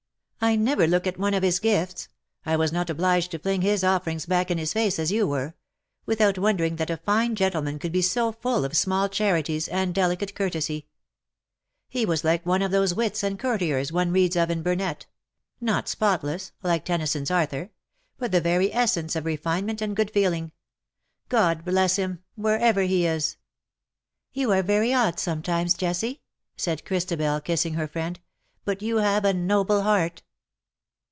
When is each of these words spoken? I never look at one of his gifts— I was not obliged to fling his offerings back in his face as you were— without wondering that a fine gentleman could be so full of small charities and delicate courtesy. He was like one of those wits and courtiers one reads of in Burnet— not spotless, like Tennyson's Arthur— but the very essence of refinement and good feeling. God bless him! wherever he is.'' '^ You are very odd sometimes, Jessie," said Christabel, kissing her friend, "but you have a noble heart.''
I 0.43 0.55
never 0.55 0.87
look 0.87 1.05
at 1.05 1.19
one 1.19 1.35
of 1.35 1.43
his 1.43 1.59
gifts— 1.59 2.07
I 2.47 2.55
was 2.55 2.71
not 2.71 2.89
obliged 2.89 3.29
to 3.29 3.37
fling 3.37 3.61
his 3.61 3.83
offerings 3.83 4.25
back 4.25 4.49
in 4.49 4.57
his 4.57 4.73
face 4.73 4.97
as 4.97 5.11
you 5.11 5.27
were— 5.27 5.53
without 6.07 6.39
wondering 6.39 6.77
that 6.77 6.89
a 6.89 6.97
fine 6.97 7.35
gentleman 7.35 7.77
could 7.77 7.91
be 7.91 8.01
so 8.01 8.31
full 8.31 8.65
of 8.65 8.75
small 8.75 9.07
charities 9.07 9.67
and 9.67 9.93
delicate 9.93 10.33
courtesy. 10.33 10.87
He 11.89 12.07
was 12.07 12.23
like 12.23 12.43
one 12.43 12.63
of 12.63 12.71
those 12.71 12.95
wits 12.95 13.21
and 13.21 13.37
courtiers 13.39 13.91
one 13.91 14.11
reads 14.11 14.35
of 14.35 14.49
in 14.49 14.63
Burnet— 14.63 15.05
not 15.71 15.87
spotless, 15.87 16.53
like 16.63 16.85
Tennyson's 16.85 17.29
Arthur— 17.29 17.69
but 18.17 18.31
the 18.31 18.41
very 18.41 18.73
essence 18.73 19.15
of 19.15 19.25
refinement 19.25 19.79
and 19.79 19.95
good 19.95 20.09
feeling. 20.09 20.53
God 21.29 21.63
bless 21.63 21.97
him! 21.97 22.23
wherever 22.33 22.81
he 22.81 23.05
is.'' 23.05 23.33
'^ 23.33 23.35
You 24.33 24.51
are 24.53 24.63
very 24.63 24.91
odd 24.91 25.19
sometimes, 25.19 25.75
Jessie," 25.75 26.23
said 26.57 26.83
Christabel, 26.83 27.41
kissing 27.41 27.75
her 27.75 27.87
friend, 27.87 28.19
"but 28.65 28.81
you 28.81 28.97
have 28.97 29.23
a 29.23 29.35
noble 29.35 29.83
heart.'' 29.83 30.23